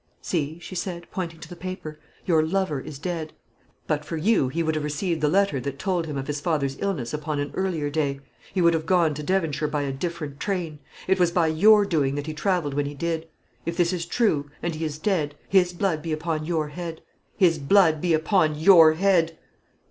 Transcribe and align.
"'See,' 0.19 0.57
she 0.57 0.73
said, 0.73 1.05
pointing 1.11 1.39
to 1.39 1.47
the 1.47 1.55
paper; 1.55 1.99
'your 2.25 2.41
lover 2.41 2.79
is 2.81 2.97
dead. 2.97 3.33
But 3.85 4.03
for 4.03 4.17
you 4.17 4.47
he 4.49 4.63
would 4.63 4.73
have 4.73 4.83
received 4.83 5.21
the 5.21 5.27
letter 5.29 5.59
that 5.59 5.77
told 5.77 6.07
him 6.07 6.17
of 6.17 6.25
his 6.25 6.41
father's 6.41 6.75
illness 6.79 7.13
upon 7.13 7.39
an 7.39 7.51
earlier 7.53 7.91
day; 7.91 8.19
he 8.51 8.63
would 8.63 8.73
have 8.73 8.87
gone 8.87 9.13
to 9.13 9.21
Devonshire 9.21 9.67
by 9.67 9.83
a 9.83 9.93
different 9.93 10.39
train. 10.39 10.79
It 11.07 11.19
was 11.19 11.29
by 11.29 11.45
your 11.49 11.85
doing 11.85 12.15
that 12.15 12.25
he 12.25 12.33
travelled 12.33 12.73
when 12.73 12.87
he 12.87 12.95
did. 12.95 13.27
If 13.63 13.77
this 13.77 13.93
is 13.93 14.07
true, 14.07 14.49
and 14.63 14.73
he 14.73 14.83
is 14.83 14.97
dead, 14.97 15.35
his 15.47 15.71
blood 15.71 16.01
be 16.01 16.11
upon 16.13 16.47
your 16.47 16.69
head; 16.69 17.03
his 17.37 17.59
blood 17.59 18.01
be 18.01 18.15
upon 18.15 18.55
your 18.57 18.93
head!' 18.93 19.37